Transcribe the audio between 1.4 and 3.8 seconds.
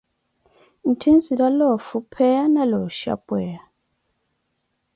loofupheya na looxhapweya.